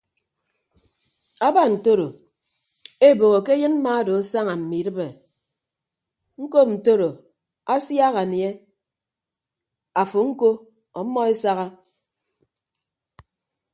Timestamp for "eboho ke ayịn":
3.07-3.75